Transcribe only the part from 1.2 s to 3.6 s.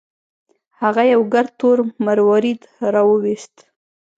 ګرد تور مروارید راوویست.